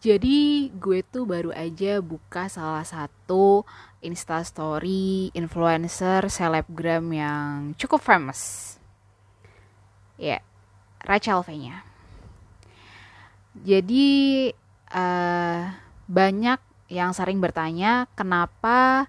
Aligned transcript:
Jadi 0.00 0.72
gue 0.80 1.04
tuh 1.04 1.28
baru 1.28 1.52
aja 1.52 2.00
buka 2.00 2.48
salah 2.48 2.88
satu 2.88 3.68
instastory 4.00 5.28
influencer 5.36 6.24
selebgram 6.32 7.04
yang 7.12 7.76
cukup 7.76 8.00
famous. 8.00 8.74
Ya, 10.16 10.40
yeah, 10.40 10.42
Rachel 11.04 11.44
V-nya. 11.44 11.84
Jadi 13.60 14.08
uh, 14.88 15.68
banyak 16.08 16.60
yang 16.88 17.12
sering 17.12 17.36
bertanya 17.36 18.08
kenapa 18.16 19.04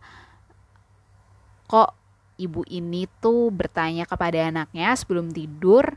kok 1.72 1.96
ibu 2.36 2.68
ini 2.68 3.08
tuh 3.24 3.48
bertanya 3.48 4.04
kepada 4.04 4.52
anaknya 4.52 4.92
sebelum 4.98 5.32
tidur 5.32 5.96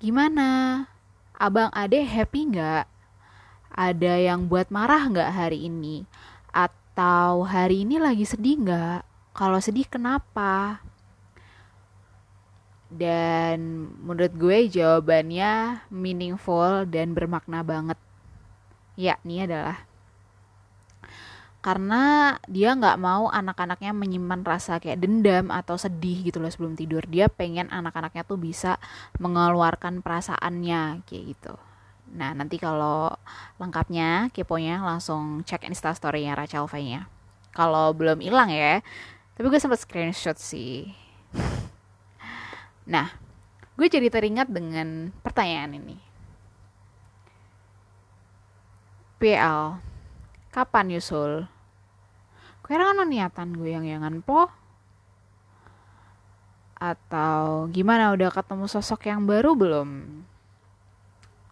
gimana 0.00 0.82
abang 1.36 1.68
ade 1.74 2.00
happy 2.06 2.54
nggak 2.54 2.93
ada 3.74 4.14
yang 4.14 4.46
buat 4.46 4.70
marah 4.70 5.10
nggak 5.10 5.30
hari 5.34 5.66
ini? 5.66 6.06
Atau 6.54 7.42
hari 7.42 7.82
ini 7.82 7.98
lagi 7.98 8.22
sedih 8.22 8.62
nggak? 8.62 9.02
Kalau 9.34 9.58
sedih 9.58 9.90
kenapa? 9.90 10.78
Dan 12.86 13.90
menurut 14.06 14.30
gue 14.38 14.70
jawabannya 14.70 15.82
meaningful 15.90 16.86
dan 16.86 17.10
bermakna 17.10 17.66
banget. 17.66 17.98
Ya, 18.94 19.18
ini 19.26 19.42
adalah 19.42 19.82
karena 21.64 22.36
dia 22.44 22.76
nggak 22.76 23.00
mau 23.00 23.32
anak-anaknya 23.32 23.96
menyimpan 23.96 24.44
rasa 24.44 24.76
kayak 24.76 25.00
dendam 25.00 25.48
atau 25.48 25.80
sedih 25.80 26.20
gitu 26.28 26.36
loh 26.36 26.52
sebelum 26.52 26.76
tidur 26.76 27.00
dia 27.08 27.32
pengen 27.32 27.72
anak-anaknya 27.72 28.20
tuh 28.28 28.36
bisa 28.36 28.76
mengeluarkan 29.16 30.04
perasaannya 30.04 31.08
kayak 31.08 31.24
gitu 31.32 31.56
Nah, 32.12 32.36
nanti 32.36 32.60
kalau 32.60 33.08
lengkapnya, 33.56 34.28
keponya 34.34 34.84
langsung 34.84 35.40
cek 35.46 35.64
instastory-nya 35.64 36.36
Rachel 36.36 36.68
V-nya. 36.68 37.08
Kalau 37.54 37.94
belum 37.96 38.20
hilang 38.20 38.50
ya, 38.50 38.84
tapi 39.38 39.46
gue 39.48 39.60
sempat 39.62 39.80
screenshot 39.80 40.36
sih. 40.36 40.92
Nah, 42.84 43.08
gue 43.80 43.86
jadi 43.88 44.12
teringat 44.12 44.52
dengan 44.52 45.08
pertanyaan 45.24 45.80
ini. 45.80 45.96
PL, 49.22 49.80
kapan 50.52 50.92
Yusul? 50.92 51.48
Kira 52.64 52.92
kan 52.92 53.08
niatan 53.08 53.56
gue 53.56 53.72
yang 53.72 53.88
yangan 53.88 54.20
po? 54.20 54.52
Atau 56.76 57.72
gimana 57.72 58.12
udah 58.12 58.28
ketemu 58.28 58.68
sosok 58.68 59.08
yang 59.08 59.24
baru 59.24 59.56
belum? 59.56 59.88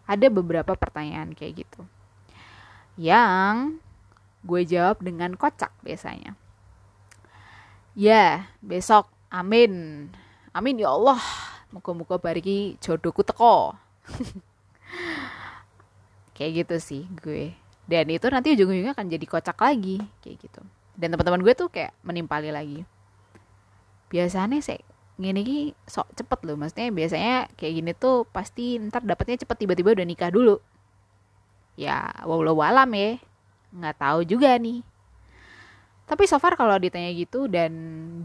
Ada 0.06 0.26
beberapa 0.28 0.74
pertanyaan 0.74 1.32
kayak 1.32 1.66
gitu. 1.66 1.82
Yang 2.98 3.80
gue 4.42 4.62
jawab 4.66 5.00
dengan 5.00 5.38
kocak 5.38 5.70
biasanya. 5.80 6.34
Ya 7.94 8.50
besok. 8.60 9.08
Amin. 9.32 10.08
Amin 10.52 10.80
ya 10.80 10.92
Allah. 10.92 11.20
Muka-muka 11.72 12.20
bariki 12.20 12.76
jodohku 12.84 13.24
teko. 13.24 13.72
Kayak 16.36 16.64
gitu 16.64 16.76
sih 16.80 17.02
gue. 17.20 17.56
Dan 17.88 18.08
itu 18.12 18.28
nanti 18.28 18.56
ujung-ujungnya 18.56 18.96
akan 18.96 19.08
jadi 19.08 19.26
kocak 19.28 19.58
lagi 19.58 20.00
kayak 20.24 20.48
gitu. 20.48 20.62
Dan 20.96 21.12
teman-teman 21.12 21.44
gue 21.44 21.52
tuh 21.52 21.68
kayak 21.68 21.92
menimpali 22.00 22.48
lagi. 22.48 22.88
Biasanya 24.08 24.60
sih 24.64 24.80
gini 25.22 25.40
ki 25.46 25.60
sok 25.86 26.10
cepet 26.18 26.40
loh 26.44 26.58
maksudnya 26.58 26.90
biasanya 26.90 27.34
kayak 27.54 27.72
gini 27.78 27.92
tuh 27.94 28.26
pasti 28.28 28.76
ntar 28.82 29.06
dapetnya 29.06 29.40
cepet 29.46 29.56
tiba-tiba 29.62 29.94
udah 29.94 30.06
nikah 30.06 30.30
dulu. 30.34 30.58
Ya 31.78 32.10
walau 32.26 32.58
walam 32.58 32.90
ya 32.92 33.22
nggak 33.72 33.96
tahu 33.96 34.20
juga 34.26 34.58
nih. 34.58 34.82
Tapi 36.04 36.26
so 36.28 36.36
far 36.42 36.58
kalau 36.58 36.76
ditanya 36.76 37.08
gitu 37.14 37.46
dan 37.48 37.72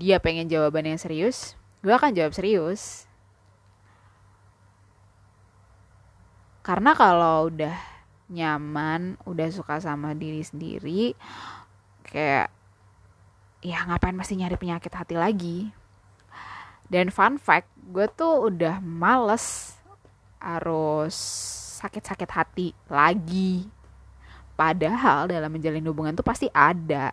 dia 0.02 0.20
pengen 0.20 0.50
jawaban 0.50 0.90
yang 0.90 1.00
serius 1.00 1.56
gue 1.86 1.94
akan 1.94 2.12
jawab 2.12 2.34
serius. 2.34 3.06
Karena 6.66 6.92
kalau 6.98 7.48
udah 7.48 7.78
nyaman 8.28 9.16
udah 9.24 9.48
suka 9.56 9.80
sama 9.80 10.12
diri 10.12 10.44
sendiri 10.44 11.16
kayak 12.04 12.52
ya 13.64 13.88
ngapain 13.88 14.16
masih 14.16 14.36
nyari 14.36 14.60
penyakit 14.60 14.92
hati 14.92 15.16
lagi 15.16 15.72
dan 16.88 17.12
fun 17.12 17.36
fact, 17.36 17.68
gue 17.92 18.08
tuh 18.16 18.48
udah 18.48 18.80
males 18.80 19.76
harus 20.40 21.16
sakit-sakit 21.84 22.30
hati 22.32 22.68
lagi. 22.88 23.68
Padahal 24.58 25.30
dalam 25.30 25.52
menjalin 25.52 25.86
hubungan 25.86 26.16
tuh 26.16 26.26
pasti 26.26 26.48
ada. 26.50 27.12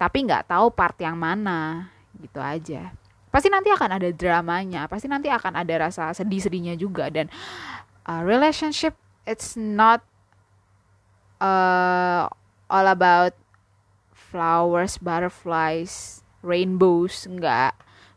Tapi 0.00 0.18
nggak 0.26 0.48
tahu 0.48 0.72
part 0.72 0.96
yang 0.98 1.14
mana, 1.14 1.92
gitu 2.16 2.40
aja. 2.40 2.90
Pasti 3.28 3.52
nanti 3.52 3.68
akan 3.68 4.00
ada 4.00 4.08
dramanya, 4.08 4.88
pasti 4.88 5.12
nanti 5.12 5.28
akan 5.28 5.60
ada 5.60 5.74
rasa 5.88 6.16
sedih-sedihnya 6.16 6.80
juga 6.80 7.12
dan 7.12 7.28
uh, 8.08 8.24
relationship 8.24 8.96
it's 9.28 9.60
not 9.60 10.00
uh, 11.36 12.32
all 12.72 12.86
about 12.88 13.36
flowers, 14.16 14.96
butterflies, 14.96 16.24
rainbows, 16.40 17.28
enggak 17.28 17.76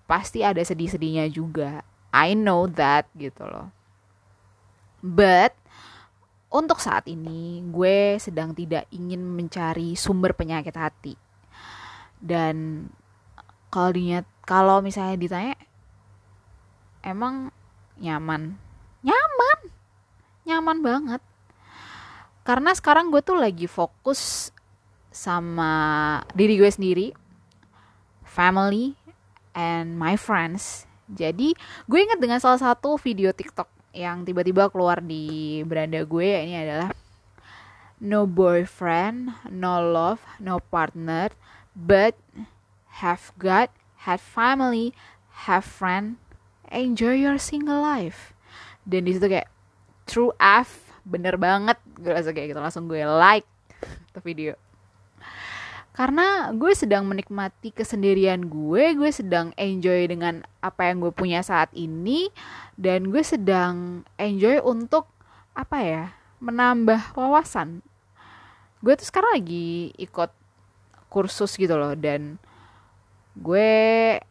pasti 0.10 0.42
ada 0.42 0.58
sedih-sedihnya 0.66 1.30
juga. 1.30 1.86
I 2.10 2.34
know 2.34 2.66
that 2.66 3.06
gitu 3.14 3.46
loh. 3.46 3.70
But 5.06 5.54
untuk 6.50 6.82
saat 6.82 7.06
ini 7.06 7.62
gue 7.70 8.18
sedang 8.18 8.58
tidak 8.58 8.90
ingin 8.90 9.22
mencari 9.22 9.94
sumber 9.94 10.34
penyakit 10.34 10.74
hati. 10.74 11.14
Dan 12.18 12.90
kalau 13.70 13.94
dinyat 13.94 14.26
kalau 14.50 14.82
misalnya 14.82 15.16
ditanya 15.22 15.56
emang 17.06 17.54
nyaman. 18.02 18.58
Nyaman. 19.06 19.60
Nyaman 20.50 20.78
banget. 20.82 21.22
Karena 22.42 22.74
sekarang 22.74 23.14
gue 23.14 23.22
tuh 23.22 23.38
lagi 23.38 23.70
fokus 23.70 24.50
sama 25.14 25.72
diri 26.34 26.58
gue 26.58 26.70
sendiri, 26.70 27.08
family, 28.26 28.98
and 29.60 30.00
my 30.00 30.16
friends. 30.16 30.88
Jadi 31.12 31.52
gue 31.90 32.00
inget 32.00 32.24
dengan 32.24 32.40
salah 32.40 32.62
satu 32.62 32.96
video 32.96 33.36
TikTok 33.36 33.68
yang 33.92 34.24
tiba-tiba 34.24 34.72
keluar 34.72 35.04
di 35.04 35.60
beranda 35.68 36.00
gue 36.08 36.30
ini 36.48 36.56
adalah 36.56 36.96
no 38.00 38.24
boyfriend, 38.24 39.36
no 39.52 39.84
love, 39.84 40.24
no 40.40 40.64
partner, 40.72 41.34
but 41.76 42.16
have 43.04 43.36
God, 43.36 43.68
have 44.08 44.24
family, 44.24 44.96
have 45.50 45.68
friend, 45.68 46.22
enjoy 46.72 47.20
your 47.20 47.42
single 47.42 47.84
life. 47.84 48.32
Dan 48.88 49.10
di 49.10 49.18
situ 49.18 49.28
kayak 49.28 49.50
true 50.08 50.32
F 50.40 50.90
bener 51.10 51.42
banget 51.42 51.78
gue 51.98 52.14
langsung 52.14 52.34
kayak 52.38 52.54
gitu 52.54 52.62
langsung 52.62 52.86
gue 52.86 53.02
like 53.02 53.48
the 54.14 54.22
video 54.22 54.54
karena 56.00 56.56
gue 56.56 56.72
sedang 56.72 57.04
menikmati 57.04 57.76
kesendirian 57.76 58.48
gue 58.48 58.96
gue 58.96 59.12
sedang 59.12 59.52
enjoy 59.60 60.08
dengan 60.08 60.48
apa 60.64 60.88
yang 60.88 61.04
gue 61.04 61.12
punya 61.12 61.44
saat 61.44 61.68
ini 61.76 62.32
dan 62.80 63.12
gue 63.12 63.20
sedang 63.20 64.08
enjoy 64.16 64.64
untuk 64.64 65.12
apa 65.52 65.78
ya 65.84 66.06
menambah 66.40 67.20
wawasan. 67.20 67.84
Gue 68.80 68.96
tuh 68.96 69.12
sekarang 69.12 69.44
lagi 69.44 69.92
ikut 70.00 70.32
kursus 71.12 71.60
gitu 71.60 71.76
loh 71.76 71.92
dan 72.00 72.40
gue 73.36 73.70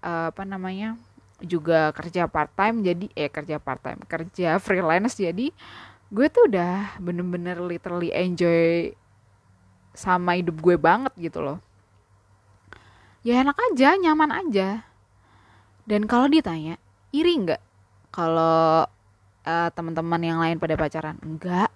uh, 0.00 0.32
apa 0.32 0.48
namanya 0.48 0.96
juga 1.44 1.92
kerja 1.92 2.32
part 2.32 2.48
time 2.56 2.80
jadi 2.80 3.06
eh 3.12 3.28
kerja 3.28 3.60
part 3.60 3.84
time 3.84 4.00
kerja 4.08 4.56
freelance 4.56 5.20
jadi 5.20 5.52
gue 6.08 6.26
tuh 6.32 6.48
udah 6.48 6.96
bener-bener 6.96 7.60
literally 7.60 8.08
enjoy 8.16 8.96
sama 9.92 10.36
hidup 10.38 10.58
gue 10.60 10.76
banget 10.76 11.12
gitu 11.18 11.40
loh. 11.44 11.58
Ya 13.26 13.42
enak 13.42 13.58
aja 13.72 13.98
nyaman 13.98 14.30
aja. 14.32 14.86
Dan 15.88 16.04
kalau 16.04 16.28
ditanya 16.28 16.76
iri 17.12 17.34
nggak 17.36 17.62
kalau 18.12 18.84
uh, 19.44 19.68
teman-teman 19.72 20.22
yang 20.22 20.38
lain 20.38 20.56
pada 20.60 20.76
pacaran? 20.76 21.16
Enggak 21.24 21.72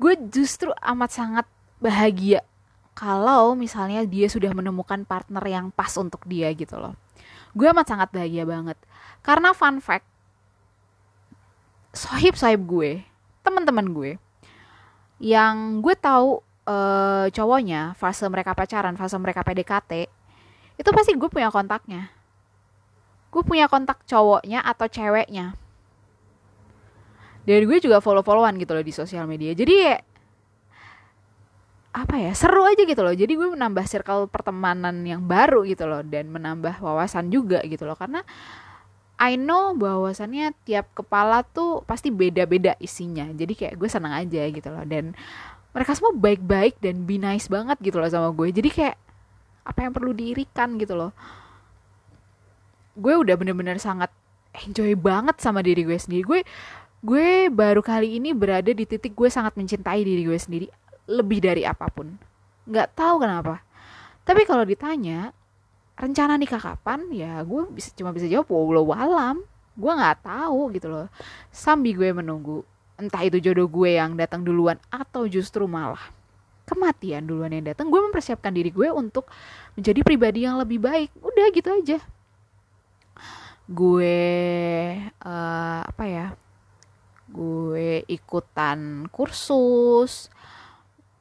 gue 0.00 0.16
justru 0.32 0.72
amat 0.80 1.10
sangat 1.12 1.46
bahagia 1.76 2.40
kalau 2.96 3.52
misalnya 3.52 4.08
dia 4.08 4.32
sudah 4.32 4.48
menemukan 4.56 5.04
partner 5.04 5.44
yang 5.44 5.68
pas 5.68 5.92
untuk 6.00 6.24
dia 6.24 6.48
gitu 6.56 6.80
loh. 6.80 6.96
Gue 7.52 7.68
amat 7.68 7.92
sangat 7.92 8.08
bahagia 8.08 8.48
banget. 8.48 8.80
Karena 9.20 9.52
fun 9.52 9.84
fact 9.84 10.08
sohib 11.92 12.32
sohib 12.38 12.64
gue 12.64 13.04
teman-teman 13.44 13.92
gue 13.92 14.12
yang 15.20 15.84
gue 15.84 15.92
tahu 15.98 16.40
uh, 16.70 17.26
cowoknya 17.34 17.98
fase 17.98 18.30
mereka 18.30 18.54
pacaran 18.54 18.94
fase 18.94 19.18
mereka 19.18 19.42
PDKT 19.42 20.06
itu 20.80 20.90
pasti 20.94 21.12
gue 21.12 21.28
punya 21.28 21.52
kontaknya. 21.52 22.08
Gue 23.28 23.44
punya 23.44 23.68
kontak 23.68 24.00
cowoknya 24.08 24.64
atau 24.64 24.88
ceweknya. 24.88 25.52
Dan 27.44 27.68
gue 27.68 27.78
juga 27.82 28.00
follow 28.00 28.24
followan 28.24 28.56
gitu 28.56 28.72
loh 28.72 28.84
di 28.84 28.94
sosial 28.94 29.28
media. 29.28 29.52
Jadi 29.52 30.08
apa 31.90 32.14
ya 32.16 32.32
seru 32.32 32.64
aja 32.64 32.80
gitu 32.80 33.02
loh. 33.04 33.12
Jadi 33.12 33.32
gue 33.36 33.48
menambah 33.52 33.84
circle 33.84 34.30
pertemanan 34.32 35.04
yang 35.04 35.20
baru 35.26 35.68
gitu 35.68 35.84
loh 35.84 36.00
dan 36.00 36.32
menambah 36.32 36.80
wawasan 36.80 37.28
juga 37.28 37.60
gitu 37.68 37.84
loh. 37.84 37.98
Karena 37.98 38.24
I 39.20 39.36
know 39.36 39.76
bahwasannya 39.76 40.56
tiap 40.64 40.96
kepala 40.96 41.44
tuh 41.44 41.84
pasti 41.84 42.08
beda-beda 42.08 42.72
isinya. 42.80 43.28
Jadi 43.28 43.52
kayak 43.52 43.74
gue 43.76 43.88
senang 43.92 44.16
aja 44.16 44.48
gitu 44.48 44.72
loh. 44.72 44.80
Dan 44.88 45.12
mereka 45.70 45.94
semua 45.94 46.12
baik-baik 46.14 46.82
dan 46.82 47.06
be 47.06 47.16
nice 47.16 47.46
banget 47.46 47.78
gitu 47.78 48.02
loh 48.02 48.10
sama 48.10 48.34
gue. 48.34 48.50
Jadi 48.50 48.68
kayak 48.70 48.96
apa 49.62 49.78
yang 49.86 49.92
perlu 49.94 50.10
diirikan 50.10 50.74
gitu 50.80 50.98
loh. 50.98 51.14
Gue 52.98 53.14
udah 53.14 53.38
bener-bener 53.38 53.78
sangat 53.78 54.10
enjoy 54.66 54.98
banget 54.98 55.38
sama 55.38 55.62
diri 55.62 55.86
gue 55.86 55.94
sendiri. 55.94 56.22
Gue 56.26 56.40
gue 57.00 57.48
baru 57.48 57.80
kali 57.80 58.18
ini 58.20 58.34
berada 58.34 58.68
di 58.74 58.84
titik 58.84 59.14
gue 59.14 59.30
sangat 59.30 59.56
mencintai 59.56 60.02
diri 60.02 60.26
gue 60.26 60.36
sendiri 60.36 60.66
lebih 61.06 61.38
dari 61.38 61.62
apa 61.62 61.86
pun. 61.86 62.18
Nggak 62.66 62.88
tahu 62.98 63.22
kenapa. 63.22 63.62
Tapi 64.26 64.42
kalau 64.44 64.66
ditanya 64.66 65.30
rencana 65.94 66.34
nikah 66.34 66.60
kapan? 66.60 67.06
Ya 67.14 67.38
gue 67.46 67.62
bisa 67.70 67.94
cuma 67.94 68.10
bisa 68.10 68.26
jawab 68.26 68.50
walau 68.50 68.90
walam 68.90 69.46
gue 69.78 69.92
nggak 69.94 70.26
tahu 70.26 70.74
gitu 70.74 70.90
loh. 70.90 71.06
Sambil 71.54 71.94
gue 71.94 72.10
menunggu 72.10 72.66
entah 73.00 73.24
itu 73.24 73.40
jodoh 73.40 73.66
gue 73.66 73.96
yang 73.96 74.14
datang 74.14 74.44
duluan 74.44 74.76
atau 74.92 75.24
justru 75.24 75.64
malah 75.64 76.12
kematian 76.70 77.26
duluan 77.26 77.50
yang 77.50 77.66
datang 77.66 77.90
gue 77.90 77.98
mempersiapkan 77.98 78.54
diri 78.54 78.70
gue 78.70 78.86
untuk 78.94 79.26
menjadi 79.74 80.00
pribadi 80.06 80.46
yang 80.46 80.60
lebih 80.62 80.78
baik. 80.78 81.10
Udah 81.18 81.46
gitu 81.50 81.68
aja. 81.72 81.98
Gue 83.66 84.22
uh, 85.26 85.80
apa 85.82 86.04
ya 86.06 86.26
gue 87.30 88.02
ikutan 88.10 89.06
kursus 89.14 90.26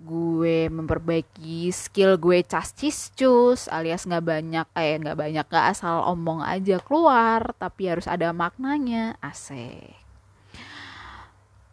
gue 0.02 0.66
memperbaiki 0.74 1.70
skill 1.70 2.18
gue 2.18 2.42
cascis 2.42 3.14
cus 3.14 3.70
alias 3.70 4.10
nggak 4.10 4.26
banyak 4.26 4.68
eh 4.74 4.98
nggak 4.98 5.14
banyak 5.14 5.46
nggak 5.46 5.68
asal 5.70 6.02
omong 6.10 6.42
aja 6.42 6.82
keluar 6.82 7.54
tapi 7.62 7.90
harus 7.94 8.10
ada 8.10 8.34
maknanya. 8.34 9.20
Asik 9.22 10.09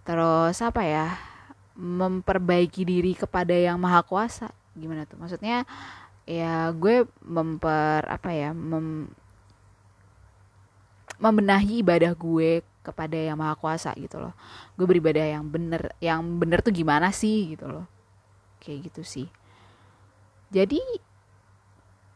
terus 0.07 0.63
apa 0.63 0.87
ya 0.87 1.19
memperbaiki 1.77 2.87
diri 2.87 3.13
kepada 3.13 3.53
yang 3.53 3.77
maha 3.77 4.01
kuasa. 4.07 4.49
Gimana 4.73 5.05
tuh? 5.05 5.19
Maksudnya 5.21 5.67
ya 6.27 6.71
gue 6.73 7.05
memper 7.23 8.03
apa 8.07 8.31
ya 8.33 8.51
mem, 8.55 9.11
membenahi 11.21 11.85
ibadah 11.85 12.17
gue 12.17 12.65
kepada 12.81 13.19
yang 13.19 13.37
maha 13.37 13.59
kuasa 13.59 13.93
gitu 13.99 14.23
loh. 14.23 14.33
Gue 14.79 14.89
beribadah 14.89 15.27
yang 15.27 15.45
bener 15.45 15.93
yang 16.01 16.23
bener 16.41 16.65
tuh 16.65 16.73
gimana 16.73 17.13
sih 17.13 17.59
gitu 17.59 17.69
loh. 17.69 17.85
Kayak 18.63 18.91
gitu 18.91 19.03
sih. 19.05 19.29
Jadi 20.55 20.81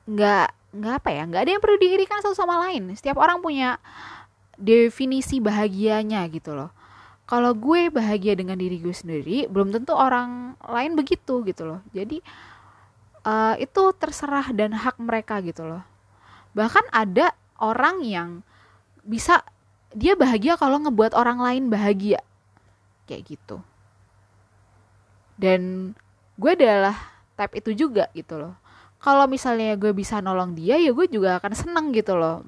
nggak 0.07 0.49
nggak 0.71 0.95
apa 1.03 1.11
ya 1.11 1.23
nggak 1.27 1.43
ada 1.43 1.51
yang 1.59 1.63
perlu 1.63 1.77
diirikan 1.77 2.23
satu 2.25 2.39
sama 2.39 2.57
lain. 2.71 2.95
Setiap 2.97 3.21
orang 3.21 3.43
punya 3.45 3.77
definisi 4.57 5.43
bahagianya 5.43 6.25
gitu 6.31 6.55
loh 6.55 6.80
kalau 7.31 7.55
gue 7.55 7.95
bahagia 7.95 8.35
dengan 8.35 8.59
diri 8.59 8.83
gue 8.83 8.91
sendiri 8.91 9.47
belum 9.47 9.71
tentu 9.71 9.95
orang 9.95 10.59
lain 10.67 10.99
begitu 10.99 11.47
gitu 11.47 11.63
loh. 11.63 11.81
Jadi 11.95 12.19
uh, 13.23 13.55
itu 13.55 13.83
terserah 13.95 14.51
dan 14.51 14.75
hak 14.75 14.99
mereka 14.99 15.39
gitu 15.39 15.63
loh. 15.63 15.87
Bahkan 16.59 16.91
ada 16.91 17.31
orang 17.63 18.03
yang 18.03 18.43
bisa 19.07 19.47
dia 19.95 20.19
bahagia 20.19 20.59
kalau 20.59 20.83
ngebuat 20.83 21.15
orang 21.15 21.39
lain 21.39 21.71
bahagia. 21.71 22.19
Kayak 23.07 23.39
gitu. 23.39 23.63
Dan 25.39 25.95
gue 26.35 26.51
adalah 26.59 26.99
type 27.39 27.63
itu 27.63 27.87
juga 27.87 28.11
gitu 28.11 28.43
loh. 28.43 28.59
Kalau 28.99 29.31
misalnya 29.31 29.79
gue 29.79 29.95
bisa 29.95 30.19
nolong 30.19 30.59
dia 30.59 30.83
ya 30.83 30.91
gue 30.91 31.07
juga 31.07 31.39
akan 31.39 31.55
seneng 31.55 31.95
gitu 31.95 32.19
loh. 32.19 32.43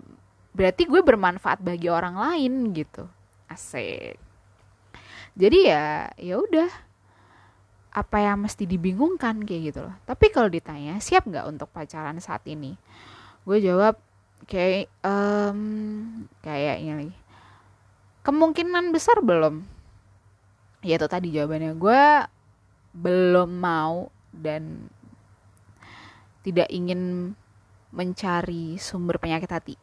Berarti 0.58 0.90
gue 0.90 1.06
bermanfaat 1.06 1.62
bagi 1.62 1.86
orang 1.86 2.18
lain 2.18 2.74
gitu. 2.74 3.06
Asik 3.46 4.31
jadi 5.36 5.58
ya 5.64 5.84
ya 6.18 6.36
udah. 6.40 6.70
Apa 7.92 8.24
yang 8.24 8.48
mesti 8.48 8.64
dibingungkan 8.64 9.44
kayak 9.44 9.62
gitu 9.68 9.80
loh. 9.84 9.92
Tapi 10.08 10.32
kalau 10.32 10.48
ditanya 10.48 10.96
siap 10.96 11.28
nggak 11.28 11.44
untuk 11.44 11.68
pacaran 11.68 12.16
saat 12.24 12.40
ini? 12.48 12.72
Gue 13.44 13.60
jawab 13.60 14.00
kayak 14.48 14.88
um, 15.04 16.24
kayaknya 16.40 17.04
nih 17.04 17.14
kemungkinan 18.24 18.94
besar 18.96 19.20
belum. 19.20 19.60
Ya 20.80 20.96
itu 20.96 21.06
tadi 21.06 21.28
jawabannya. 21.36 21.76
Gue 21.76 22.02
belum 22.96 23.50
mau 23.60 24.08
dan 24.32 24.88
tidak 26.42 26.72
ingin 26.72 27.32
mencari 27.92 28.80
sumber 28.80 29.20
penyakit 29.20 29.52
hati 29.52 29.74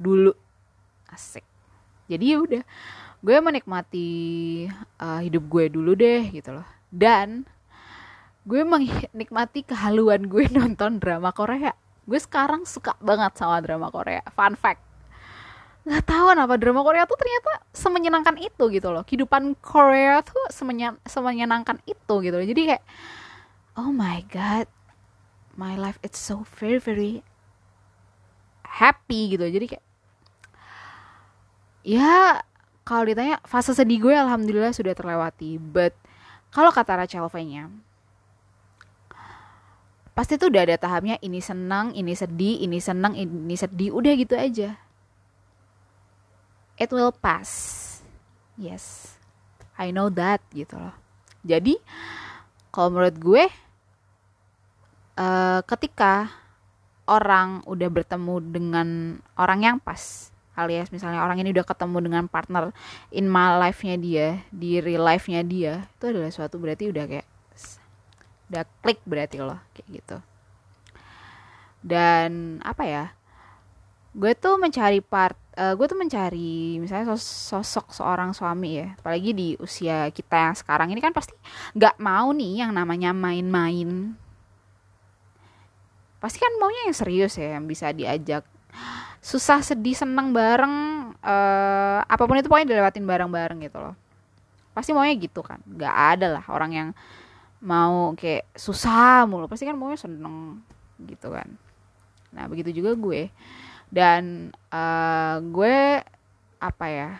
dulu. 0.00 0.32
Asik. 1.12 1.44
Jadi 2.08 2.24
ya 2.32 2.38
udah 2.40 2.64
gue 3.18 3.36
menikmati 3.42 4.08
uh, 5.02 5.20
hidup 5.22 5.44
gue 5.50 5.64
dulu 5.72 5.92
deh 5.98 6.30
gitu 6.30 6.54
loh. 6.54 6.66
Dan 6.88 7.44
gue 8.48 8.62
menikmati 8.64 9.66
kehaluan 9.66 10.26
gue 10.30 10.46
nonton 10.56 11.02
drama 11.02 11.34
Korea. 11.34 11.74
Gue 12.08 12.18
sekarang 12.18 12.64
suka 12.64 12.96
banget 13.02 13.36
sama 13.36 13.60
drama 13.60 13.90
Korea. 13.90 14.22
Fun 14.32 14.54
fact. 14.54 14.80
Nggak 15.88 16.04
tahu 16.04 16.24
kenapa 16.36 16.54
drama 16.60 16.80
Korea 16.84 17.04
tuh 17.08 17.16
ternyata 17.16 17.52
semenyenangkan 17.72 18.36
itu 18.38 18.64
gitu 18.70 18.88
loh. 18.92 19.02
Kehidupan 19.04 19.56
Korea 19.60 20.20
tuh 20.20 20.48
semenya, 20.52 20.96
semenyenangkan 21.08 21.80
itu 21.88 22.14
gitu 22.20 22.36
loh. 22.36 22.46
Jadi 22.46 22.62
kayak 22.74 22.84
oh 23.78 23.94
my 23.94 24.26
god 24.26 24.66
my 25.54 25.78
life 25.78 26.02
it's 26.02 26.18
so 26.18 26.42
very 26.58 26.82
very 26.82 27.22
happy 28.66 29.38
gitu 29.38 29.46
jadi 29.46 29.66
kayak 29.78 29.86
ya 31.86 32.42
kalau 32.88 33.04
ditanya 33.04 33.36
fase 33.44 33.76
sedih 33.76 34.00
gue 34.00 34.16
alhamdulillah 34.16 34.72
sudah 34.72 34.96
terlewati 34.96 35.60
but 35.60 35.92
kalau 36.48 36.72
kata 36.72 37.04
Rachel 37.04 37.28
V-nya 37.28 37.68
pasti 40.16 40.40
tuh 40.40 40.48
udah 40.48 40.64
ada 40.64 40.80
tahapnya 40.80 41.20
ini 41.20 41.44
senang 41.44 41.92
ini 41.92 42.16
sedih 42.16 42.64
ini 42.64 42.80
senang 42.80 43.12
ini 43.12 43.54
sedih 43.54 43.92
udah 43.92 44.12
gitu 44.16 44.34
aja 44.34 44.80
it 46.78 46.94
will 46.94 47.10
pass. 47.10 47.84
Yes, 48.54 49.18
I 49.74 49.90
know 49.90 50.08
that 50.14 50.40
gitu 50.54 50.78
loh. 50.78 50.94
Jadi 51.42 51.78
kalau 52.70 52.94
menurut 52.94 53.18
gue, 53.18 53.44
uh, 55.18 55.60
ketika 55.66 56.30
orang 57.06 57.62
udah 57.66 57.90
bertemu 57.90 58.34
dengan 58.42 58.88
orang 59.34 59.60
yang 59.62 59.76
pas, 59.82 60.30
alias 60.58 60.90
misalnya 60.90 61.22
orang 61.22 61.38
ini 61.38 61.54
udah 61.54 61.62
ketemu 61.62 62.10
dengan 62.10 62.24
partner 62.26 62.74
in 63.14 63.30
my 63.30 63.54
life-nya 63.62 63.94
dia, 63.94 64.42
di 64.50 64.82
real 64.82 65.06
life-nya 65.06 65.46
dia, 65.46 65.86
itu 65.86 66.04
adalah 66.10 66.34
suatu 66.34 66.58
berarti 66.58 66.90
udah 66.90 67.04
kayak 67.06 67.26
udah 68.48 68.64
klik 68.82 69.00
berarti 69.06 69.38
loh 69.38 69.60
kayak 69.76 69.88
gitu. 70.02 70.16
Dan 71.78 72.58
apa 72.66 72.82
ya? 72.82 73.04
Gue 74.18 74.34
tuh 74.34 74.58
mencari 74.58 74.98
part 74.98 75.38
uh, 75.58 75.74
gue 75.74 75.86
tuh 75.90 75.98
mencari 75.98 76.78
misalnya 76.78 77.12
sos 77.14 77.26
sosok 77.26 77.90
seorang 77.90 78.30
suami 78.30 78.78
ya 78.78 78.94
apalagi 78.94 79.34
di 79.34 79.48
usia 79.58 80.08
kita 80.14 80.38
yang 80.38 80.54
sekarang 80.54 80.88
ini 80.94 81.02
kan 81.02 81.10
pasti 81.10 81.34
nggak 81.74 81.98
mau 81.98 82.30
nih 82.30 82.62
yang 82.64 82.72
namanya 82.72 83.10
main-main 83.10 84.14
pasti 86.22 86.38
kan 86.38 86.50
maunya 86.58 86.90
yang 86.90 86.96
serius 86.96 87.34
ya 87.38 87.58
yang 87.58 87.66
bisa 87.66 87.90
diajak 87.94 88.46
susah 89.18 89.60
sedih 89.60 89.98
seneng 89.98 90.30
bareng 90.30 90.74
uh, 91.22 92.00
apa 92.06 92.22
pun 92.24 92.38
itu 92.38 92.46
pokoknya 92.46 92.74
dilewatin 92.74 93.04
bareng-bareng 93.04 93.58
gitu 93.66 93.78
loh. 93.82 93.94
Pasti 94.72 94.94
maunya 94.94 95.14
gitu 95.18 95.42
kan. 95.42 95.58
Nggak 95.66 95.94
ada 95.94 96.26
lah 96.38 96.44
orang 96.48 96.70
yang 96.70 96.88
mau 97.58 98.14
kayak 98.14 98.46
susah 98.54 99.26
mulu. 99.26 99.50
Pasti 99.50 99.66
kan 99.66 99.74
maunya 99.74 99.98
seneng 99.98 100.62
gitu 101.02 101.34
kan. 101.34 101.50
Nah 102.30 102.46
begitu 102.46 102.70
juga 102.70 102.94
gue. 102.94 103.30
Dan 103.88 104.54
uh, 104.70 105.40
gue 105.42 106.04
apa 106.58 106.86
ya 106.90 107.10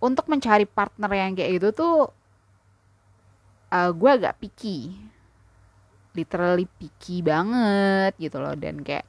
untuk 0.00 0.30
mencari 0.30 0.62
partner 0.70 1.10
yang 1.10 1.34
kayak 1.34 1.50
gitu 1.58 1.68
tuh 1.74 1.96
uh, 3.70 3.90
gue 3.94 4.10
agak 4.10 4.42
picky. 4.42 4.98
Literally 6.16 6.66
picky 6.80 7.22
banget 7.22 8.16
gitu 8.18 8.42
loh. 8.42 8.56
Dan 8.58 8.82
kayak 8.82 9.06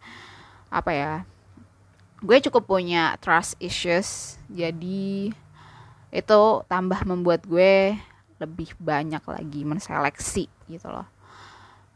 apa 0.68 0.92
ya 0.92 1.14
gue 2.18 2.38
cukup 2.50 2.66
punya 2.66 3.14
trust 3.22 3.58
issues. 3.62 4.42
Jadi 4.50 5.30
itu 6.10 6.42
tambah 6.66 7.02
membuat 7.06 7.46
gue 7.46 7.94
lebih 8.38 8.74
banyak 8.78 9.22
lagi 9.22 9.62
menseleksi 9.66 10.50
gitu 10.70 10.88
loh. 10.90 11.06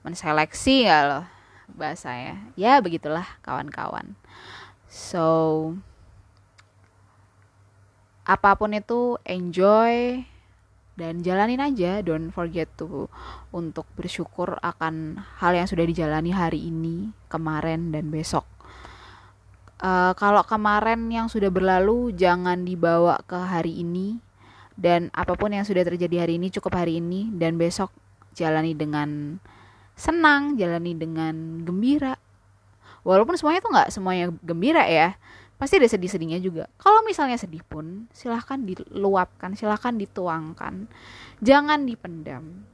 Menseleksi 0.05 0.89
ya 0.89 0.99
loh 1.05 1.25
bahasanya 1.71 2.51
ya 2.59 2.83
begitulah 2.83 3.25
kawan-kawan. 3.41 4.13
So 4.91 5.73
apa 8.27 8.53
pun 8.59 8.75
itu 8.77 9.17
enjoy 9.25 10.21
dan 10.99 11.25
jalanin 11.25 11.63
aja. 11.63 12.05
Don't 12.05 12.29
forget 12.29 12.69
to 12.77 13.09
untuk 13.49 13.87
bersyukur 13.97 14.61
akan 14.61 15.23
hal 15.41 15.57
yang 15.57 15.65
sudah 15.65 15.87
dijalani 15.87 16.29
hari 16.35 16.69
ini 16.69 17.09
kemarin 17.31 17.89
dan 17.89 18.13
besok 18.13 18.45
uh, 19.81 20.13
kalau 20.15 20.45
kemarin 20.45 21.09
yang 21.11 21.27
sudah 21.27 21.49
berlalu 21.49 22.13
jangan 22.15 22.63
dibawa 22.63 23.19
ke 23.25 23.35
hari 23.35 23.81
ini 23.81 24.21
dan 24.79 25.11
apa 25.11 25.35
pun 25.35 25.51
yang 25.51 25.67
sudah 25.67 25.83
terjadi 25.83 26.25
hari 26.25 26.39
ini 26.39 26.47
cukup 26.53 26.79
hari 26.79 27.03
ini 27.03 27.27
dan 27.35 27.59
besok 27.59 27.91
jalani 28.37 28.71
dengan 28.71 29.41
senang 29.97 30.55
jalani 30.55 30.95
dengan 30.95 31.65
gembira 31.67 32.15
walaupun 33.03 33.35
semuanya 33.35 33.61
tuh 33.61 33.71
nggak 33.75 33.89
semuanya 33.91 34.25
gembira 34.41 34.87
ya 34.87 35.19
pasti 35.61 35.77
ada 35.77 35.85
sedih-sedihnya 35.85 36.41
juga. 36.41 36.65
Kalau 36.81 37.05
misalnya 37.05 37.37
sedih 37.37 37.61
pun, 37.61 38.09
silahkan 38.09 38.57
diluapkan, 38.65 39.53
silahkan 39.53 39.93
dituangkan, 39.93 40.89
jangan 41.37 41.85
dipendam. 41.85 42.65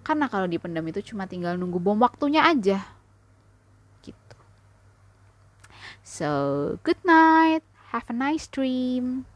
Karena 0.00 0.24
kalau 0.32 0.48
dipendam 0.48 0.88
itu 0.88 1.12
cuma 1.12 1.28
tinggal 1.28 1.60
nunggu 1.60 1.76
bom 1.76 2.00
waktunya 2.00 2.40
aja. 2.40 2.80
Gitu. 4.00 4.39
So, 6.10 6.80
good 6.82 6.98
night, 7.04 7.62
have 7.94 8.02
a 8.10 8.12
nice 8.12 8.48
dream. 8.48 9.26